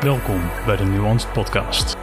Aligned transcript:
Welkom 0.00 0.40
bij 0.66 0.76
de 0.76 0.84
Nuanced 0.84 1.32
Podcast. 1.32 1.96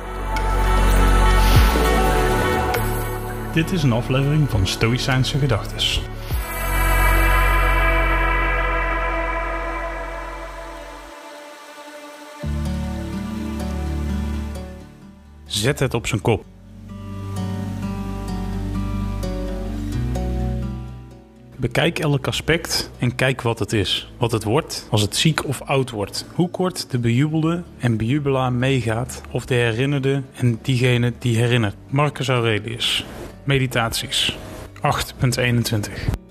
Dit 3.53 3.71
is 3.71 3.83
een 3.83 3.91
aflevering 3.91 4.49
van 4.49 4.68
Stoïcijnse 4.68 5.38
Gedachtes. 5.38 6.02
Zet 15.46 15.80
het 15.80 15.93
op 15.93 16.07
zijn 16.07 16.21
kop. 16.21 16.54
Bekijk 21.57 21.99
elk 21.99 22.27
aspect 22.27 22.91
en 22.99 23.15
kijk 23.15 23.41
wat 23.41 23.59
het 23.59 23.73
is. 23.73 24.11
Wat 24.17 24.31
het 24.31 24.43
wordt 24.43 24.87
als 24.89 25.01
het 25.01 25.15
ziek 25.15 25.45
of 25.45 25.61
oud 25.61 25.89
wordt. 25.89 26.25
Hoe 26.33 26.49
kort 26.49 26.91
de 26.91 26.99
bejubelde 26.99 27.63
en 27.77 27.97
bejubelaar 27.97 28.54
meegaat. 28.54 29.21
Of 29.32 29.46
de 29.46 29.54
herinnerde 29.54 30.21
en 30.36 30.60
diegene 30.61 31.13
die 31.19 31.37
herinnert. 31.37 31.75
Marcus 31.89 32.27
Aurelius. 32.27 33.05
Meditaties. 33.44 34.38
8.21 34.82 36.25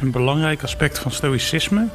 Een 0.00 0.10
belangrijk 0.10 0.62
aspect 0.62 0.98
van 0.98 1.10
stoïcisme 1.10 1.86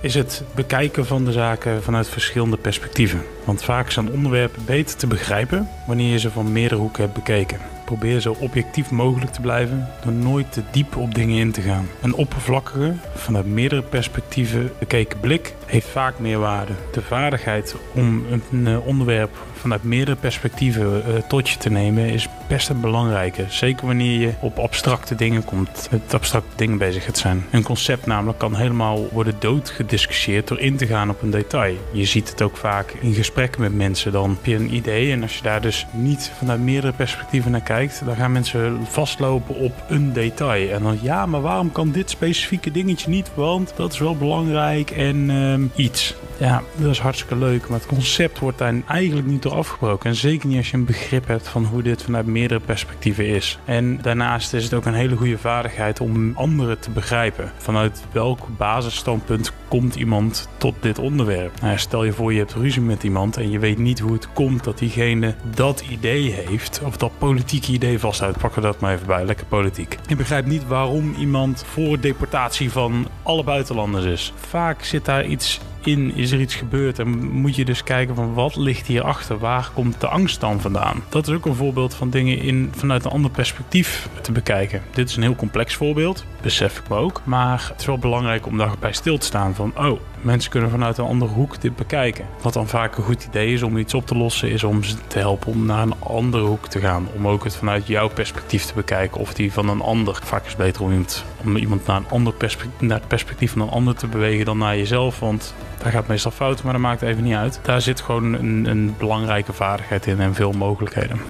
is 0.00 0.14
het 0.14 0.44
bekijken 0.54 1.06
van 1.06 1.24
de 1.24 1.32
zaken 1.32 1.82
vanuit 1.82 2.08
verschillende 2.08 2.56
perspectieven. 2.56 3.22
Want 3.44 3.62
vaak 3.62 3.90
zijn 3.90 4.10
onderwerpen 4.10 4.64
beter 4.64 4.96
te 4.96 5.06
begrijpen 5.06 5.68
wanneer 5.86 6.10
je 6.10 6.18
ze 6.18 6.30
van 6.30 6.52
meerdere 6.52 6.80
hoeken 6.80 7.02
hebt 7.02 7.14
bekeken. 7.14 7.58
Probeer 7.84 8.20
zo 8.20 8.36
objectief 8.40 8.90
mogelijk 8.90 9.32
te 9.32 9.40
blijven 9.40 9.88
door 10.04 10.12
nooit 10.12 10.52
te 10.52 10.62
diep 10.70 10.96
op 10.96 11.14
dingen 11.14 11.38
in 11.38 11.52
te 11.52 11.60
gaan. 11.60 11.88
Een 12.02 12.14
oppervlakkige, 12.14 12.94
vanuit 13.14 13.46
meerdere 13.46 13.82
perspectieven 13.82 14.72
bekeken 14.78 15.20
blik 15.20 15.54
heeft 15.66 15.88
vaak 15.88 16.18
meer 16.18 16.38
waarde. 16.38 16.72
De 16.92 17.02
vaardigheid 17.02 17.76
om 17.94 18.24
een 18.50 18.66
eh, 18.66 18.86
onderwerp 18.86 19.36
vanuit 19.52 19.82
meerdere 19.82 20.16
perspectieven 20.16 21.02
uh, 21.08 21.14
tot 21.28 21.48
je 21.48 21.58
te 21.58 21.70
nemen 21.70 22.04
is 22.04 22.28
best 22.48 22.68
een 22.68 22.80
belangrijke. 22.80 23.44
Zeker 23.48 23.86
wanneer 23.86 24.20
je 24.20 24.32
op 24.40 24.58
abstracte 24.58 25.14
dingen 25.14 25.44
komt, 25.44 25.88
met 25.90 26.14
abstracte 26.14 26.56
dingen 26.56 26.78
bezig 26.78 27.04
gaat 27.04 27.18
zijn. 27.18 27.44
Een 27.50 27.62
concept 27.62 28.06
namelijk 28.06 28.38
kan 28.38 28.54
helemaal 28.54 29.08
worden 29.12 29.34
doodgediscussieerd 29.38 30.48
door 30.48 30.58
in 30.58 30.76
te 30.76 30.86
gaan 30.86 31.10
op 31.10 31.22
een 31.22 31.30
detail. 31.30 31.76
Je 31.92 32.04
ziet 32.04 32.30
het 32.30 32.42
ook 32.42 32.56
vaak 32.56 32.90
in 33.00 33.14
gesprekken 33.14 33.60
met 33.60 33.74
mensen. 33.74 34.12
Dan 34.12 34.30
heb 34.30 34.46
je 34.46 34.54
een 34.54 34.74
idee 34.74 35.12
en 35.12 35.22
als 35.22 35.36
je 35.36 35.42
daar 35.42 35.60
dus 35.60 35.86
niet 35.90 36.32
vanuit 36.38 36.60
meerdere 36.60 36.92
perspectieven 36.92 37.50
naar 37.50 37.60
kijkt, 37.60 38.02
dan 38.04 38.16
gaan 38.16 38.32
mensen 38.32 38.86
vastlopen 38.88 39.54
op 39.54 39.72
een 39.88 40.12
detail. 40.12 40.70
En 40.70 40.82
dan 40.82 40.98
ja, 41.02 41.26
maar 41.26 41.40
waarom 41.40 41.72
kan 41.72 41.90
dit 41.90 42.10
specifieke 42.10 42.70
dingetje 42.70 43.10
niet? 43.10 43.30
Want 43.34 43.72
dat 43.76 43.92
is 43.92 43.98
wel 43.98 44.16
belangrijk 44.16 44.90
en 44.90 45.30
uh, 45.30 45.54
iets. 45.74 46.14
Ja, 46.38 46.62
dat 46.76 46.90
is 46.90 46.98
hartstikke 46.98 47.36
leuk, 47.36 47.68
maar 47.68 47.78
het 47.78 47.88
concept 47.88 48.38
wordt 48.38 48.58
daar 48.58 48.74
eigenlijk 48.86 49.26
niet 49.26 49.42
door 49.42 49.52
afgebroken. 49.52 50.10
En 50.10 50.16
zeker 50.16 50.48
niet 50.48 50.56
als 50.56 50.70
je 50.70 50.76
een 50.76 50.84
begrip 50.84 51.26
hebt 51.26 51.48
van 51.48 51.64
hoe 51.64 51.82
dit 51.82 52.02
vanuit 52.02 52.26
meerdere 52.26 52.60
perspectieven 52.60 53.26
is. 53.26 53.58
En 53.64 54.02
daarnaast 54.02 54.52
is 54.52 54.64
het 54.64 54.74
ook 54.74 54.84
een 54.84 54.94
hele 54.94 55.16
goede 55.16 55.38
vaardigheid 55.38 56.00
om 56.00 56.32
anderen 56.34 56.78
te 56.78 56.90
begrijpen. 56.90 57.52
Vanuit 57.56 58.04
welk 58.12 58.46
basisstandpunt 58.56 59.52
komt 59.68 59.94
iemand 59.94 60.48
tot 60.56 60.74
dit 60.80 60.98
onderwerp? 60.98 61.60
Nou, 61.60 61.78
stel 61.78 62.04
je 62.04 62.12
voor 62.12 62.32
je 62.32 62.38
hebt 62.38 62.54
ruzie 62.54 62.82
met 62.82 63.02
iemand 63.02 63.36
en 63.36 63.50
je 63.50 63.58
weet 63.58 63.78
niet 63.78 63.98
hoe 63.98 64.12
het 64.12 64.32
komt 64.32 64.64
dat 64.64 64.78
diegene 64.78 65.34
dat 65.54 65.84
idee 65.90 66.30
heeft, 66.30 66.80
of 66.84 66.96
dat 66.96 67.18
politieke 67.18 67.72
idee 67.72 67.98
vasthoudt. 67.98 68.38
Pakken 68.38 68.62
we 68.62 68.66
dat 68.66 68.80
maar 68.80 68.94
even 68.94 69.06
bij, 69.06 69.24
lekker 69.24 69.46
politiek. 69.46 69.98
Je 70.06 70.16
begrijpt 70.16 70.48
niet 70.48 70.66
waarom 70.66 71.14
iemand 71.18 71.64
voor 71.66 72.00
deportatie 72.00 72.70
van 72.70 73.08
alle 73.22 73.44
buitenlanders 73.44 74.04
is. 74.04 74.32
Vaak 74.36 74.84
zit 74.84 75.04
daar 75.04 75.26
iets 75.26 75.60
in 75.86 76.14
is 76.14 76.32
er 76.32 76.40
iets 76.40 76.54
gebeurd 76.54 76.98
en 76.98 77.30
moet 77.30 77.56
je 77.56 77.64
dus 77.64 77.82
kijken 77.82 78.14
van 78.14 78.34
wat 78.34 78.56
ligt 78.56 78.86
hierachter, 78.86 79.38
waar 79.38 79.70
komt 79.74 80.00
de 80.00 80.06
angst 80.06 80.40
dan 80.40 80.60
vandaan? 80.60 81.02
Dat 81.08 81.28
is 81.28 81.34
ook 81.34 81.46
een 81.46 81.54
voorbeeld 81.54 81.94
van 81.94 82.10
dingen 82.10 82.38
in, 82.38 82.70
vanuit 82.76 83.04
een 83.04 83.10
ander 83.10 83.30
perspectief 83.30 84.08
te 84.20 84.32
bekijken. 84.32 84.82
Dit 84.94 85.08
is 85.08 85.16
een 85.16 85.22
heel 85.22 85.36
complex 85.36 85.74
voorbeeld, 85.74 86.24
besef 86.42 86.78
ik 86.78 86.88
me 86.88 86.96
ook, 86.96 87.22
maar 87.24 87.68
het 87.70 87.80
is 87.80 87.86
wel 87.86 87.98
belangrijk 87.98 88.46
om 88.46 88.58
daarbij 88.58 88.92
stil 88.92 89.18
te 89.18 89.26
staan 89.26 89.54
van 89.54 89.72
oh, 89.76 90.00
mensen 90.26 90.50
kunnen 90.50 90.70
vanuit 90.70 90.98
een 90.98 91.04
andere 91.04 91.32
hoek 91.32 91.60
dit 91.60 91.76
bekijken. 91.76 92.26
Wat 92.42 92.52
dan 92.52 92.68
vaak 92.68 92.96
een 92.96 93.04
goed 93.04 93.24
idee 93.24 93.52
is 93.52 93.62
om 93.62 93.76
iets 93.76 93.94
op 93.94 94.06
te 94.06 94.16
lossen, 94.16 94.50
is 94.50 94.64
om 94.64 94.82
ze 94.82 94.94
te 95.06 95.18
helpen 95.18 95.52
om 95.52 95.66
naar 95.66 95.82
een 95.82 96.00
andere 96.00 96.44
hoek 96.44 96.66
te 96.66 96.80
gaan. 96.80 97.08
Om 97.16 97.28
ook 97.28 97.44
het 97.44 97.56
vanuit 97.56 97.86
jouw 97.86 98.08
perspectief 98.08 98.64
te 98.64 98.74
bekijken 98.74 99.20
of 99.20 99.34
die 99.34 99.52
van 99.52 99.68
een 99.68 99.80
ander. 99.80 100.18
Vaak 100.22 100.42
is 100.42 100.48
het 100.48 100.58
beter 100.58 100.82
om 100.82 100.90
iemand, 100.90 101.24
om 101.44 101.56
iemand 101.56 101.86
naar, 101.86 101.96
een 101.96 102.08
ander 102.10 102.34
naar 102.78 102.98
het 102.98 103.08
perspectief 103.08 103.52
van 103.52 103.60
een 103.60 103.70
ander 103.70 103.94
te 103.94 104.06
bewegen 104.06 104.44
dan 104.44 104.58
naar 104.58 104.76
jezelf. 104.76 105.20
Want 105.20 105.54
daar 105.82 105.92
gaat 105.92 106.06
meestal 106.06 106.30
fout, 106.30 106.62
maar 106.62 106.72
dat 106.72 106.82
maakt 106.82 107.02
even 107.02 107.22
niet 107.22 107.34
uit. 107.34 107.60
Daar 107.62 107.80
zit 107.80 108.00
gewoon 108.00 108.32
een, 108.32 108.66
een 108.70 108.94
belangrijke 108.98 109.52
vaardigheid 109.52 110.06
in 110.06 110.20
en 110.20 110.34
veel 110.34 110.52
mogelijkheden. 110.52 111.20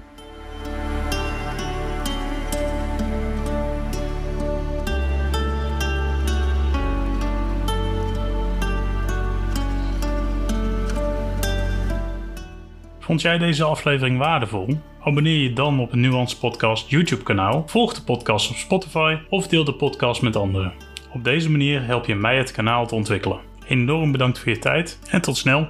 Vond 13.07 13.21
jij 13.21 13.37
deze 13.37 13.63
aflevering 13.63 14.17
waardevol? 14.17 14.67
Abonneer 14.99 15.37
je 15.37 15.53
dan 15.53 15.79
op 15.79 15.91
een 15.91 15.99
Nuance 15.99 16.37
Podcast 16.37 16.89
YouTube 16.89 17.23
kanaal, 17.23 17.63
volg 17.67 17.93
de 17.93 18.03
podcast 18.03 18.49
op 18.49 18.55
Spotify 18.55 19.17
of 19.29 19.47
deel 19.47 19.63
de 19.63 19.73
podcast 19.73 20.21
met 20.21 20.35
anderen. 20.35 20.73
Op 21.13 21.23
deze 21.23 21.51
manier 21.51 21.83
help 21.85 22.05
je 22.05 22.15
mij 22.15 22.37
het 22.37 22.51
kanaal 22.51 22.87
te 22.87 22.95
ontwikkelen. 22.95 23.39
Enorm 23.67 24.11
bedankt 24.11 24.39
voor 24.39 24.49
je 24.49 24.59
tijd 24.59 24.99
en 25.09 25.21
tot 25.21 25.37
snel. 25.37 25.67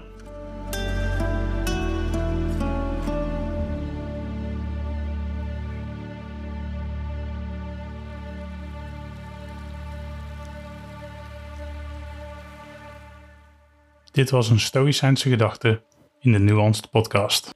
Dit 14.11 14.29
was 14.29 14.49
een 14.49 14.59
Stoïcijnse 14.59 15.29
gedachte 15.29 15.81
in 16.19 16.31
de 16.31 16.39
Nuanced 16.39 16.89
Podcast. 16.89 17.55